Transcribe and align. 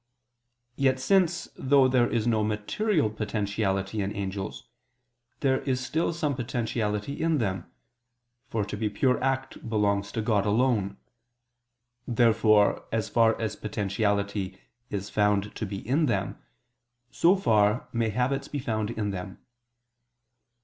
Yet 0.77 0.99
since 0.99 1.47
though 1.55 1.87
there 1.87 2.09
is 2.09 2.25
no 2.25 2.43
material 2.43 3.07
potentiality 3.07 4.01
in 4.01 4.15
angels, 4.15 4.67
there 5.41 5.59
is 5.59 5.79
still 5.79 6.11
some 6.11 6.33
potentiality 6.33 7.21
in 7.21 7.37
them 7.37 7.71
(for 8.47 8.65
to 8.65 8.75
be 8.75 8.89
pure 8.89 9.23
act 9.23 9.69
belongs 9.69 10.11
to 10.13 10.23
God 10.23 10.47
alone), 10.47 10.97
therefore, 12.07 12.83
as 12.91 13.09
far 13.09 13.39
as 13.39 13.55
potentiality 13.55 14.59
is 14.89 15.11
found 15.11 15.53
to 15.55 15.67
be 15.67 15.87
in 15.87 16.07
them, 16.07 16.41
so 17.11 17.35
far 17.35 17.87
may 17.93 18.09
habits 18.09 18.47
be 18.47 18.57
found 18.57 18.89
in 18.89 19.11
them. 19.11 19.37